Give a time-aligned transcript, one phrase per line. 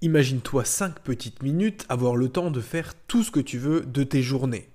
[0.00, 4.04] Imagine-toi 5 petites minutes avoir le temps de faire tout ce que tu veux de
[4.04, 4.68] tes journées.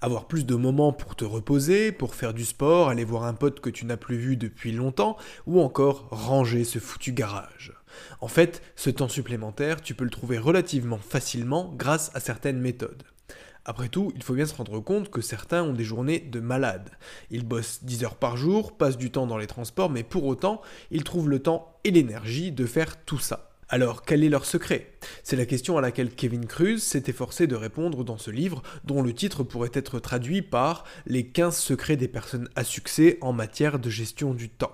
[0.00, 3.58] Avoir plus de moments pour te reposer, pour faire du sport, aller voir un pote
[3.58, 5.16] que tu n'as plus vu depuis longtemps,
[5.48, 7.72] ou encore ranger ce foutu garage.
[8.20, 13.02] En fait, ce temps supplémentaire, tu peux le trouver relativement facilement grâce à certaines méthodes.
[13.64, 16.90] Après tout, il faut bien se rendre compte que certains ont des journées de malades.
[17.32, 20.62] Ils bossent 10 heures par jour, passent du temps dans les transports, mais pour autant,
[20.92, 23.47] ils trouvent le temps et l'énergie de faire tout ça.
[23.70, 24.86] Alors, quel est leur secret?
[25.22, 29.02] C'est la question à laquelle Kevin Cruz s'est efforcé de répondre dans ce livre, dont
[29.02, 33.78] le titre pourrait être traduit par Les 15 secrets des personnes à succès en matière
[33.78, 34.72] de gestion du temps.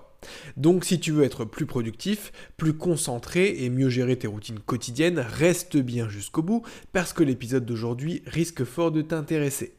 [0.55, 5.19] Donc si tu veux être plus productif, plus concentré et mieux gérer tes routines quotidiennes,
[5.19, 9.75] reste bien jusqu'au bout parce que l'épisode d'aujourd'hui risque fort de t'intéresser.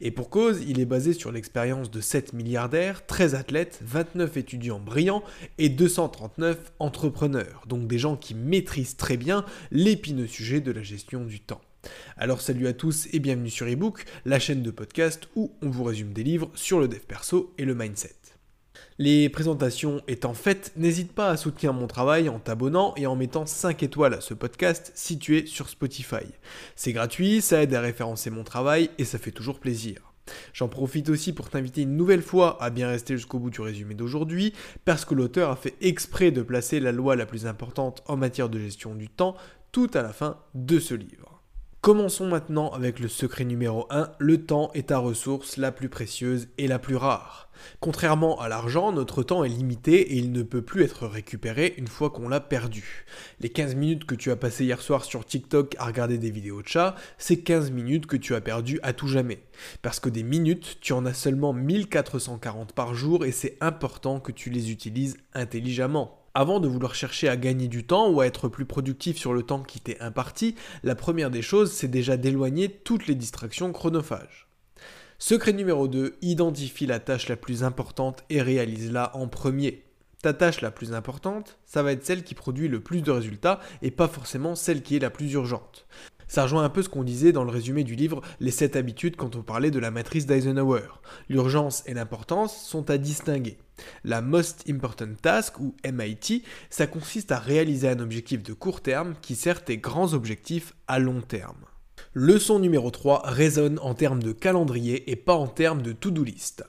[0.00, 4.80] Et pour cause, il est basé sur l'expérience de 7 milliardaires, 13 athlètes, 29 étudiants
[4.80, 5.22] brillants
[5.58, 11.24] et 239 entrepreneurs, donc des gens qui maîtrisent très bien l'épineux sujet de la gestion
[11.24, 11.60] du temps.
[12.16, 15.84] Alors salut à tous et bienvenue sur eBook, la chaîne de podcast où on vous
[15.84, 18.25] résume des livres sur le dev perso et le mindset.
[18.98, 23.44] Les présentations étant faites, n'hésite pas à soutenir mon travail en t'abonnant et en mettant
[23.44, 26.24] 5 étoiles à ce podcast situé sur Spotify.
[26.76, 30.14] C'est gratuit, ça aide à référencer mon travail et ça fait toujours plaisir.
[30.54, 33.94] J'en profite aussi pour t'inviter une nouvelle fois à bien rester jusqu'au bout du résumé
[33.94, 34.54] d'aujourd'hui,
[34.86, 38.48] parce que l'auteur a fait exprès de placer la loi la plus importante en matière
[38.48, 39.36] de gestion du temps
[39.72, 41.35] tout à la fin de ce livre.
[41.86, 46.48] Commençons maintenant avec le secret numéro 1, le temps est ta ressource la plus précieuse
[46.58, 47.48] et la plus rare.
[47.78, 51.86] Contrairement à l'argent, notre temps est limité et il ne peut plus être récupéré une
[51.86, 53.04] fois qu'on l'a perdu.
[53.38, 56.60] Les 15 minutes que tu as passées hier soir sur TikTok à regarder des vidéos
[56.60, 59.38] de chats, c'est 15 minutes que tu as perdu à tout jamais.
[59.82, 64.32] Parce que des minutes, tu en as seulement 1440 par jour et c'est important que
[64.32, 66.25] tu les utilises intelligemment.
[66.38, 69.42] Avant de vouloir chercher à gagner du temps ou à être plus productif sur le
[69.42, 74.46] temps qui t'est imparti, la première des choses, c'est déjà d'éloigner toutes les distractions chronophages.
[75.18, 79.84] Secret numéro 2, identifie la tâche la plus importante et réalise-la en premier.
[80.20, 83.60] Ta tâche la plus importante, ça va être celle qui produit le plus de résultats
[83.80, 85.86] et pas forcément celle qui est la plus urgente.
[86.28, 89.16] Ça rejoint un peu ce qu'on disait dans le résumé du livre Les 7 habitudes
[89.16, 91.00] quand on parlait de la matrice d'Eisenhower.
[91.30, 93.56] L'urgence et l'importance sont à distinguer.
[94.04, 99.14] La Most Important Task, ou MIT, ça consiste à réaliser un objectif de court terme
[99.20, 101.64] qui sert tes grands objectifs à long terme.
[102.14, 106.64] Leçon numéro 3 résonne en termes de calendrier et pas en termes de to-do list.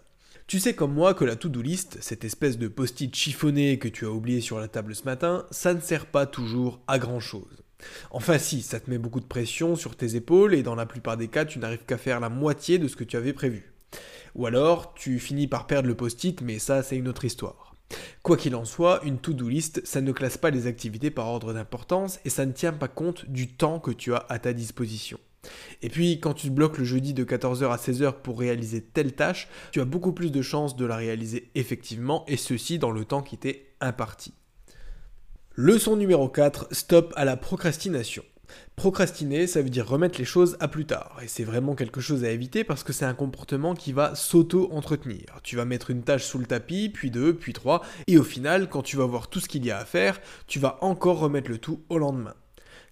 [0.47, 4.06] Tu sais comme moi que la to-do list, cette espèce de post-it chiffonné que tu
[4.06, 7.63] as oublié sur la table ce matin, ça ne sert pas toujours à grand chose.
[8.12, 11.17] Enfin si, ça te met beaucoup de pression sur tes épaules et dans la plupart
[11.17, 13.73] des cas, tu n'arrives qu'à faire la moitié de ce que tu avais prévu.
[14.36, 17.76] Ou alors, tu finis par perdre le post-it, mais ça c'est une autre histoire.
[18.24, 21.54] Quoi qu'il en soit, une to-do list, ça ne classe pas les activités par ordre
[21.54, 25.20] d'importance et ça ne tient pas compte du temps que tu as à ta disposition.
[25.82, 29.14] Et puis, quand tu te bloques le jeudi de 14h à 16h pour réaliser telle
[29.14, 33.06] tâche, tu as beaucoup plus de chances de la réaliser effectivement, et ceci dans le
[33.06, 34.34] temps qui t'est imparti.
[35.56, 38.24] Leçon numéro 4, stop à la procrastination.
[38.75, 41.19] Procrastiner, ça veut dire remettre les choses à plus tard.
[41.23, 45.40] Et c'est vraiment quelque chose à éviter parce que c'est un comportement qui va s'auto-entretenir.
[45.44, 48.69] Tu vas mettre une tâche sous le tapis, puis deux, puis trois, et au final,
[48.69, 51.50] quand tu vas voir tout ce qu'il y a à faire, tu vas encore remettre
[51.50, 52.35] le tout au lendemain.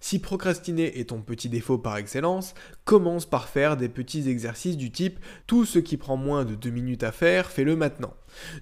[0.00, 4.90] Si procrastiner est ton petit défaut par excellence, commence par faire des petits exercices du
[4.90, 8.14] type tout ce qui prend moins de 2 minutes à faire, fais-le maintenant.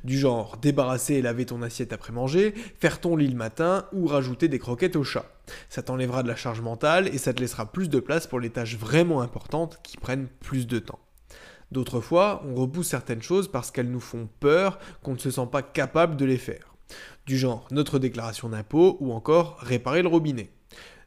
[0.04, 4.06] Du genre débarrasser et laver ton assiette après manger, faire ton lit le matin ou
[4.06, 5.26] rajouter des croquettes au chat.
[5.68, 8.50] Ça t'enlèvera de la charge mentale et ça te laissera plus de place pour les
[8.50, 11.00] tâches vraiment importantes qui prennent plus de temps.
[11.72, 15.48] D'autres fois, on repousse certaines choses parce qu'elles nous font peur qu'on ne se sent
[15.50, 16.74] pas capable de les faire.
[17.26, 20.50] Du genre notre déclaration d'impôt ou encore réparer le robinet.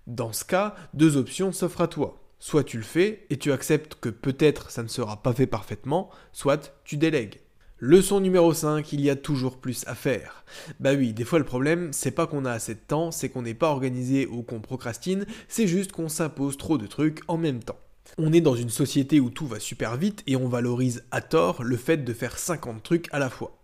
[0.08, 2.24] Dans ce cas, deux options s'offrent à toi.
[2.40, 6.10] Soit tu le fais et tu acceptes que peut-être ça ne sera pas fait parfaitement,
[6.32, 7.42] soit tu délègues.
[7.80, 10.46] Leçon numéro 5, il y a toujours plus à faire.
[10.80, 13.42] Bah oui, des fois le problème, c'est pas qu'on a assez de temps, c'est qu'on
[13.42, 17.62] n'est pas organisé ou qu'on procrastine, c'est juste qu'on s'impose trop de trucs en même
[17.62, 17.80] temps.
[18.18, 21.64] On est dans une société où tout va super vite et on valorise à tort
[21.64, 23.57] le fait de faire 50 trucs à la fois.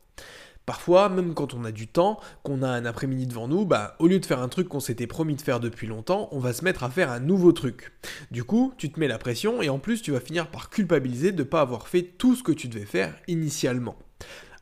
[0.65, 4.07] Parfois, même quand on a du temps, qu'on a un après-midi devant nous, bah, au
[4.07, 6.63] lieu de faire un truc qu'on s'était promis de faire depuis longtemps, on va se
[6.63, 7.91] mettre à faire un nouveau truc.
[8.31, 11.33] Du coup, tu te mets la pression et en plus, tu vas finir par culpabiliser
[11.33, 13.97] de ne pas avoir fait tout ce que tu devais faire initialement.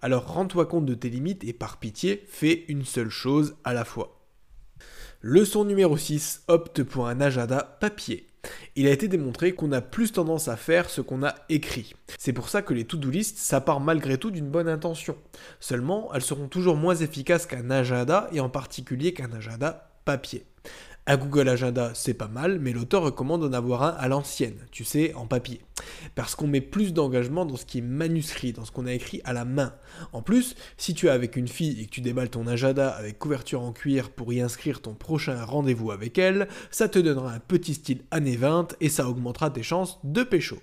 [0.01, 3.86] Alors rends-toi compte de tes limites et par pitié, fais une seule chose à la
[3.86, 4.25] fois.
[5.21, 8.31] Leçon numéro 6, opte pour un agenda papier.
[8.76, 11.94] Il a été démontré qu'on a plus tendance à faire ce qu'on a écrit.
[12.18, 15.18] C'est pour ça que les to-do list, ça malgré tout d'une bonne intention.
[15.60, 20.46] Seulement, elles seront toujours moins efficaces qu'un agenda et en particulier qu'un agenda papier.
[21.12, 24.86] Un Google Agenda, c'est pas mal, mais l'auteur recommande d'en avoir un à l'ancienne, tu
[24.86, 25.60] sais, en papier.
[26.16, 29.19] Parce qu'on met plus d'engagement dans ce qui est manuscrit, dans ce qu'on a écrit
[29.25, 29.74] à la main.
[30.13, 33.19] En plus, si tu es avec une fille et que tu déballes ton agenda avec
[33.19, 37.40] couverture en cuir pour y inscrire ton prochain rendez-vous avec elle, ça te donnera un
[37.40, 40.60] petit style années 20 et ça augmentera tes chances de pécho.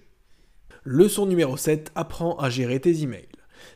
[0.83, 3.29] Leçon numéro 7, apprends à gérer tes emails.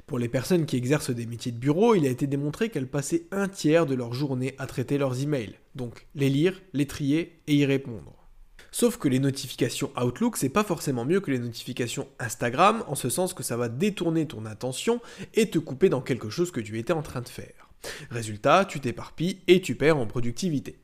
[0.06, 3.26] Pour les personnes qui exercent des métiers de bureau, il a été démontré qu'elles passaient
[3.30, 7.54] un tiers de leur journée à traiter leurs emails, donc les lire, les trier et
[7.54, 8.22] y répondre.
[8.70, 13.10] Sauf que les notifications Outlook, c'est pas forcément mieux que les notifications Instagram, en ce
[13.10, 15.00] sens que ça va détourner ton attention
[15.34, 17.68] et te couper dans quelque chose que tu étais en train de faire.
[18.10, 20.81] Résultat, tu t'éparpilles et tu perds en productivité.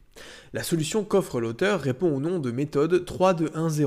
[0.52, 3.86] La solution qu'offre l'auteur répond au nom de méthode 3210.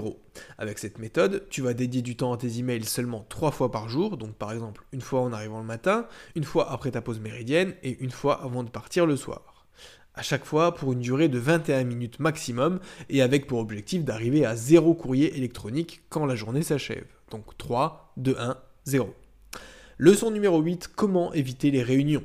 [0.58, 3.90] Avec cette méthode, tu vas dédier du temps à tes emails seulement 3 fois par
[3.90, 6.06] jour, donc par exemple une fois en arrivant le matin,
[6.36, 9.68] une fois après ta pause méridienne et une fois avant de partir le soir.
[10.14, 12.80] À chaque fois pour une durée de 21 minutes maximum
[13.10, 17.06] et avec pour objectif d'arriver à zéro courrier électronique quand la journée s'achève.
[17.32, 19.16] Donc 3, 2, 1, 0.
[19.98, 22.24] Leçon numéro 8, comment éviter les réunions?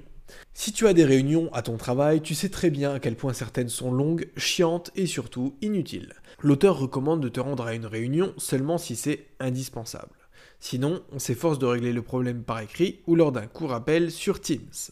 [0.54, 3.32] Si tu as des réunions à ton travail, tu sais très bien à quel point
[3.32, 6.14] certaines sont longues, chiantes et surtout inutiles.
[6.40, 10.16] L'auteur recommande de te rendre à une réunion seulement si c'est indispensable.
[10.58, 14.40] Sinon, on s'efforce de régler le problème par écrit ou lors d'un court appel sur
[14.40, 14.90] Teams.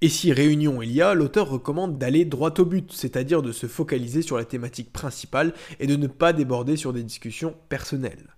[0.00, 3.66] Et si réunion il y a, l'auteur recommande d'aller droit au but, c'est-à-dire de se
[3.66, 8.28] focaliser sur la thématique principale et de ne pas déborder sur des discussions personnelles.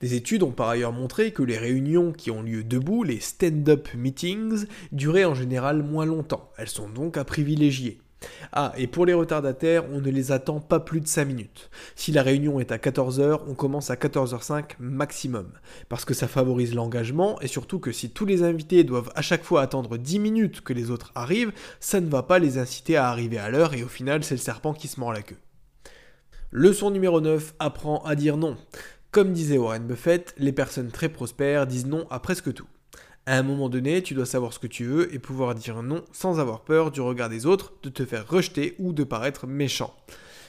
[0.00, 3.88] Des études ont par ailleurs montré que les réunions qui ont lieu debout, les stand-up
[3.96, 6.52] meetings, duraient en général moins longtemps.
[6.56, 7.98] Elles sont donc à privilégier.
[8.52, 11.70] Ah, et pour les retardataires, on ne les attend pas plus de 5 minutes.
[11.94, 15.50] Si la réunion est à 14h, on commence à 14h05 maximum.
[15.88, 19.44] Parce que ça favorise l'engagement, et surtout que si tous les invités doivent à chaque
[19.44, 23.08] fois attendre 10 minutes que les autres arrivent, ça ne va pas les inciter à
[23.08, 25.38] arriver à l'heure, et au final, c'est le serpent qui se mord la queue.
[26.50, 28.56] Leçon numéro 9, apprends à dire non.
[29.10, 32.66] Comme disait Warren Buffett, les personnes très prospères disent non à presque tout.
[33.28, 36.02] À un moment donné, tu dois savoir ce que tu veux et pouvoir dire non
[36.12, 39.94] sans avoir peur du regard des autres, de te faire rejeter ou de paraître méchant.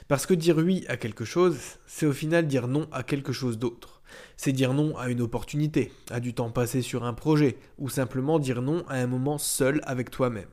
[0.08, 3.60] Parce que dire oui à quelque chose, c'est au final dire non à quelque chose
[3.60, 4.02] d'autre.
[4.38, 8.40] C'est dire non à une opportunité, à du temps passé sur un projet, ou simplement
[8.40, 10.48] dire non à un moment seul avec toi-même.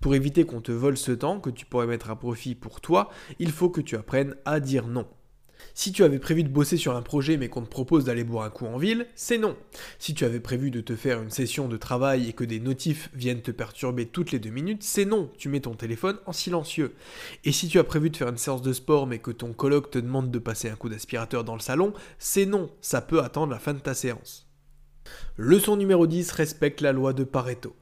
[0.00, 3.10] Pour éviter qu'on te vole ce temps que tu pourrais mettre à profit pour toi,
[3.38, 5.06] il faut que tu apprennes à dire non.
[5.74, 8.44] Si tu avais prévu de bosser sur un projet mais qu'on te propose d'aller boire
[8.44, 9.56] un coup en ville, c'est non.
[9.98, 13.10] Si tu avais prévu de te faire une session de travail et que des notifs
[13.14, 15.30] viennent te perturber toutes les deux minutes, c'est non.
[15.38, 16.94] Tu mets ton téléphone en silencieux.
[17.44, 19.90] Et si tu as prévu de faire une séance de sport mais que ton coloc
[19.90, 22.70] te demande de passer un coup d'aspirateur dans le salon, c'est non.
[22.80, 24.48] Ça peut attendre la fin de ta séance.
[25.36, 27.74] Leçon numéro 10, respecte la loi de Pareto.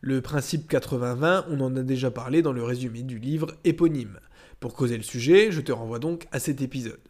[0.00, 4.20] Le principe 80-20, on en a déjà parlé dans le résumé du livre éponyme.
[4.60, 7.00] Pour causer le sujet, je te renvoie donc à cet épisode.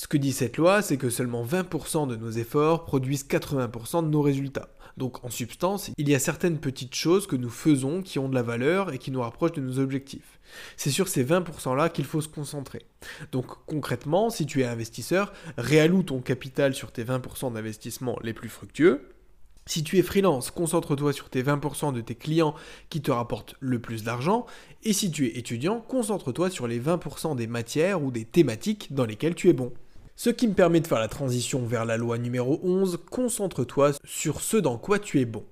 [0.00, 4.08] Ce que dit cette loi, c'est que seulement 20% de nos efforts produisent 80% de
[4.08, 4.68] nos résultats.
[4.96, 8.34] Donc en substance, il y a certaines petites choses que nous faisons qui ont de
[8.36, 10.38] la valeur et qui nous rapprochent de nos objectifs.
[10.76, 12.86] C'est sur ces 20%-là qu'il faut se concentrer.
[13.32, 18.48] Donc concrètement, si tu es investisseur, réalloue ton capital sur tes 20% d'investissement les plus
[18.48, 19.08] fructueux,
[19.66, 22.54] si tu es freelance, concentre-toi sur tes 20% de tes clients
[22.88, 24.46] qui te rapportent le plus d'argent.
[24.84, 29.04] Et si tu es étudiant, concentre-toi sur les 20% des matières ou des thématiques dans
[29.04, 29.72] lesquelles tu es bon.
[30.20, 34.40] Ce qui me permet de faire la transition vers la loi numéro 11, concentre-toi sur
[34.40, 35.46] ce dans quoi tu es bon.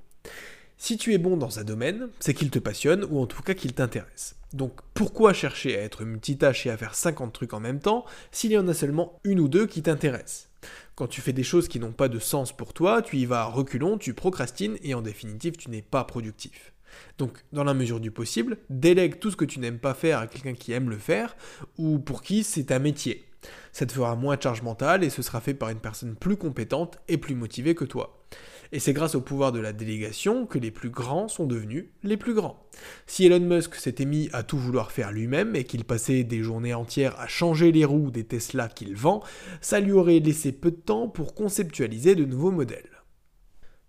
[0.77, 3.55] Si tu es bon dans un domaine, c'est qu'il te passionne ou en tout cas
[3.55, 4.35] qu'il t'intéresse.
[4.53, 8.51] Donc pourquoi chercher à être multitâche et à faire 50 trucs en même temps s'il
[8.51, 10.49] y en a seulement une ou deux qui t'intéressent?
[10.97, 13.45] Quand tu fais des choses qui n'ont pas de sens pour toi, tu y vas
[13.45, 16.73] reculons, tu procrastines et en définitive tu n'es pas productif.
[17.19, 20.27] Donc, dans la mesure du possible, délègue tout ce que tu n'aimes pas faire à
[20.27, 21.37] quelqu'un qui aime le faire
[21.79, 23.27] ou pour qui c'est un métier.
[23.73, 26.37] Ça te fera moins de charge mentale et ce sera fait par une personne plus
[26.37, 28.25] compétente et plus motivée que toi.
[28.73, 32.17] Et c'est grâce au pouvoir de la délégation que les plus grands sont devenus les
[32.17, 32.67] plus grands.
[33.07, 36.75] Si Elon Musk s'était mis à tout vouloir faire lui-même et qu'il passait des journées
[36.75, 39.23] entières à changer les roues des Tesla qu'il vend,
[39.61, 42.91] ça lui aurait laissé peu de temps pour conceptualiser de nouveaux modèles.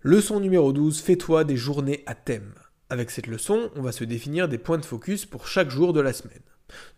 [0.02, 2.54] Leçon numéro 12, fais-toi des journées à thème.
[2.90, 6.00] Avec cette leçon, on va se définir des points de focus pour chaque jour de
[6.00, 6.44] la semaine.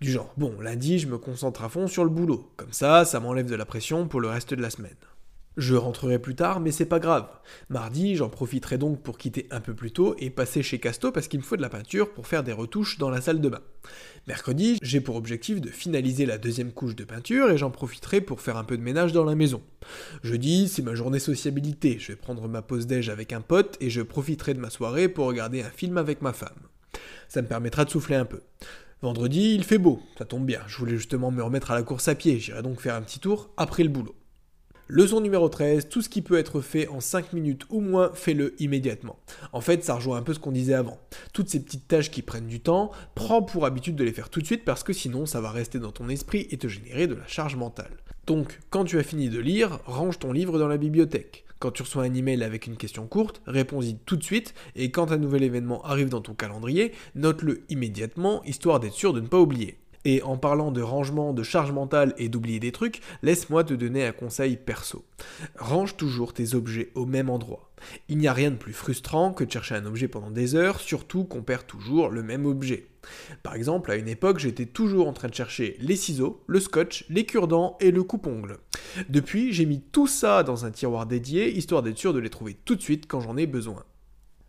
[0.02, 2.52] Du genre, bon, lundi, je me concentre à fond sur le boulot.
[2.58, 4.96] Comme ça, ça m'enlève de la pression pour le reste de la semaine.
[5.60, 7.28] Je rentrerai plus tard, mais c'est pas grave.
[7.68, 11.28] Mardi, j'en profiterai donc pour quitter un peu plus tôt et passer chez Casto parce
[11.28, 13.60] qu'il me faut de la peinture pour faire des retouches dans la salle de bain.
[14.26, 18.40] Mercredi, j'ai pour objectif de finaliser la deuxième couche de peinture et j'en profiterai pour
[18.40, 19.62] faire un peu de ménage dans la maison.
[20.24, 21.98] Jeudi, c'est ma journée sociabilité.
[22.00, 25.10] Je vais prendre ma pause déj avec un pote et je profiterai de ma soirée
[25.10, 26.70] pour regarder un film avec ma femme.
[27.28, 28.40] Ça me permettra de souffler un peu.
[29.02, 32.10] Vendredi, il fait beau, ça tombe bien, je voulais justement me remettre à la course
[32.10, 34.14] à pied, j'irai donc faire un petit tour après le boulot.
[34.90, 38.62] Leçon numéro 13, tout ce qui peut être fait en 5 minutes ou moins, fais-le
[38.62, 39.18] immédiatement.
[39.54, 41.00] En fait, ça rejoint un peu ce qu'on disait avant.
[41.32, 44.42] Toutes ces petites tâches qui prennent du temps, prends pour habitude de les faire tout
[44.42, 47.16] de suite parce que sinon ça va rester dans ton esprit et te générer de
[47.16, 47.96] la charge mentale.
[48.28, 51.46] Donc, quand tu as fini de lire, range ton livre dans la bibliothèque.
[51.60, 55.12] Quand tu reçois un email avec une question courte, réponds-y tout de suite et quand
[55.12, 59.42] un nouvel événement arrive dans ton calendrier, note-le immédiatement histoire d'être sûr de ne pas
[59.42, 59.78] oublier.
[60.06, 64.06] Et en parlant de rangement, de charge mentale et d'oublier des trucs, laisse-moi te donner
[64.06, 65.04] un conseil perso.
[65.58, 67.70] Range toujours tes objets au même endroit.
[68.08, 70.80] Il n'y a rien de plus frustrant que de chercher un objet pendant des heures,
[70.80, 72.88] surtout qu'on perd toujours le même objet.
[73.44, 77.06] Par exemple, à une époque, j'étais toujours en train de chercher les ciseaux, le scotch,
[77.10, 78.58] les cure-dents et le coupe-ongle.
[79.10, 82.56] Depuis, j'ai mis tout ça dans un tiroir dédié, histoire d'être sûr de les trouver
[82.66, 83.84] tout de suite quand j'en ai besoin.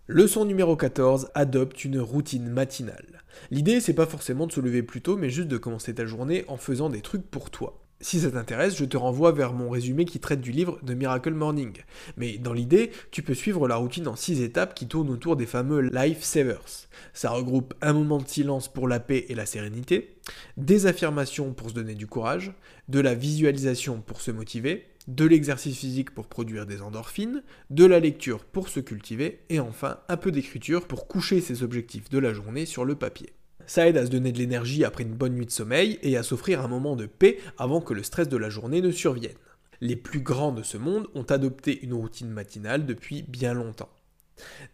[0.07, 3.23] Leçon numéro 14, adopte une routine matinale.
[3.52, 6.45] L'idée, c'est pas forcément de se lever plus tôt, mais juste de commencer ta journée
[6.49, 7.80] en faisant des trucs pour toi.
[8.02, 11.35] Si ça t'intéresse, je te renvoie vers mon résumé qui traite du livre de Miracle
[11.35, 11.75] Morning.
[12.16, 15.45] Mais dans l'idée, tu peux suivre la routine en 6 étapes qui tournent autour des
[15.45, 16.88] fameux Life Savers.
[17.12, 20.16] Ça regroupe un moment de silence pour la paix et la sérénité,
[20.57, 22.54] des affirmations pour se donner du courage,
[22.88, 28.00] de la visualisation pour se motiver, de l'exercice physique pour produire des endorphines, de la
[28.00, 32.33] lecture pour se cultiver, et enfin un peu d'écriture pour coucher ses objectifs de la
[32.33, 33.35] journée sur le papier.
[33.71, 36.25] Ça aide à se donner de l'énergie après une bonne nuit de sommeil et à
[36.25, 39.37] s'offrir un moment de paix avant que le stress de la journée ne survienne.
[39.81, 43.89] Les plus grands de ce monde ont adopté une routine matinale depuis bien longtemps.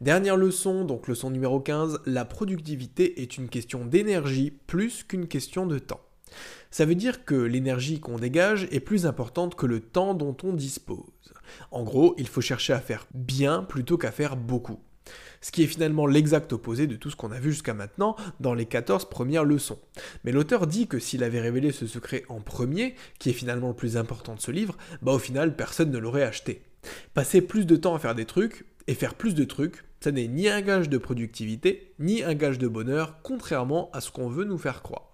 [0.00, 5.66] Dernière leçon, donc leçon numéro 15, la productivité est une question d'énergie plus qu'une question
[5.66, 6.00] de temps.
[6.70, 10.54] Ça veut dire que l'énergie qu'on dégage est plus importante que le temps dont on
[10.54, 11.34] dispose.
[11.70, 14.80] En gros, il faut chercher à faire bien plutôt qu'à faire beaucoup.
[15.40, 18.54] Ce qui est finalement l'exact opposé de tout ce qu'on a vu jusqu'à maintenant dans
[18.54, 19.78] les 14 premières leçons.
[20.24, 23.74] Mais l'auteur dit que s'il avait révélé ce secret en premier, qui est finalement le
[23.74, 26.62] plus important de ce livre, bah au final personne ne l'aurait acheté.
[27.14, 30.28] Passer plus de temps à faire des trucs, et faire plus de trucs, ça n'est
[30.28, 34.44] ni un gage de productivité, ni un gage de bonheur, contrairement à ce qu'on veut
[34.44, 35.05] nous faire croire.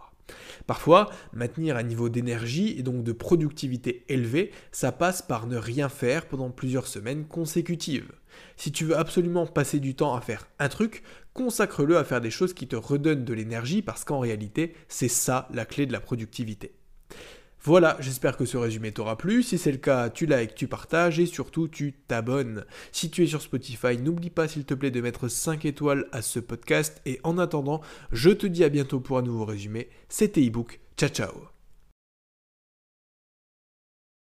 [0.67, 5.89] Parfois, maintenir un niveau d'énergie et donc de productivité élevé, ça passe par ne rien
[5.89, 8.13] faire pendant plusieurs semaines consécutives.
[8.57, 11.03] Si tu veux absolument passer du temps à faire un truc,
[11.35, 15.49] consacre-le à faire des choses qui te redonnent de l'énergie parce qu'en réalité, c'est ça
[15.53, 16.75] la clé de la productivité.
[17.65, 19.43] Voilà, j'espère que ce résumé t'aura plu.
[19.45, 22.65] Si c'est le cas, tu likes, tu partages et surtout tu t'abonnes.
[22.91, 26.23] Si tu es sur Spotify, n'oublie pas s'il te plaît de mettre 5 étoiles à
[26.23, 27.01] ce podcast.
[27.07, 29.91] Et en attendant, je te dis à bientôt pour un nouveau résumé.
[30.09, 30.81] C'était ebook.
[30.97, 31.52] Ciao ciao